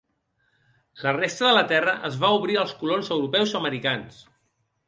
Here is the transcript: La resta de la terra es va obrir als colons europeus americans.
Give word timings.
La 1.01 1.13
resta 1.17 1.45
de 1.47 1.51
la 1.57 1.63
terra 1.73 1.95
es 2.09 2.17
va 2.25 2.33
obrir 2.39 2.57
als 2.63 2.75
colons 2.83 3.15
europeus 3.19 3.55
americans. 3.61 4.21